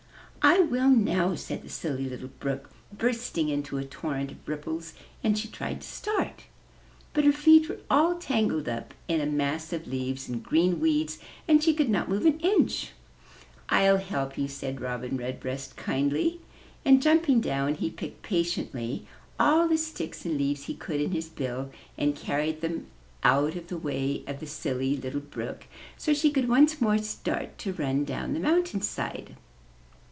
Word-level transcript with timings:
"I 0.43 0.59
will 0.61 0.89
now," 0.89 1.35
said 1.35 1.61
the 1.61 1.69
Silly 1.69 2.09
Little 2.09 2.29
Brook, 2.39 2.71
bursting 2.91 3.47
into 3.49 3.77
a 3.77 3.83
torrent 3.85 4.31
of 4.31 4.47
ripples; 4.47 4.93
and 5.23 5.37
she 5.37 5.47
tried 5.47 5.81
to 5.81 5.87
start. 5.87 6.45
But 7.13 7.25
her 7.25 7.31
feet 7.31 7.69
were 7.69 7.77
all 7.91 8.15
tangled 8.15 8.67
up 8.67 8.95
in 9.07 9.21
a 9.21 9.27
mass 9.27 9.71
of 9.71 9.85
leaves 9.87 10.27
and 10.27 10.41
green 10.41 10.79
weeds 10.79 11.19
and 11.47 11.63
she 11.63 11.75
could 11.75 11.91
not 11.91 12.09
move 12.09 12.25
an 12.25 12.39
inch. 12.39 12.89
"Til 13.69 13.97
help 13.97 14.35
you," 14.35 14.47
said 14.47 14.81
Robin 14.81 15.15
Redbreast 15.15 15.77
kindly, 15.77 16.39
and 16.83 17.03
jumping 17.03 17.39
down 17.39 17.75
he 17.75 17.91
picked 17.91 18.23
patiently 18.23 19.05
all 19.39 19.67
the 19.67 19.77
sticks 19.77 20.25
and 20.25 20.39
leaves 20.39 20.63
he 20.63 20.73
could 20.73 20.99
in 20.99 21.11
his 21.11 21.29
bill 21.29 21.69
and 21.99 22.15
carried 22.15 22.61
them 22.61 22.87
out 23.23 23.49
of 23.49 23.53
55 23.53 23.55
MY 23.55 23.61
BOOK 23.61 23.63
HOUSE 23.63 23.69
the 23.69 23.77
way 23.77 24.23
of 24.25 24.39
the 24.39 24.47
Silly 24.47 24.97
Little 24.97 25.21
Brook, 25.21 25.65
so 25.99 26.15
she 26.15 26.31
could 26.31 26.49
once 26.49 26.81
more 26.81 26.97
start 26.97 27.59
to 27.59 27.73
run 27.73 28.03
down 28.03 28.33
the 28.33 28.39
mountain 28.39 28.81
side. 28.81 29.35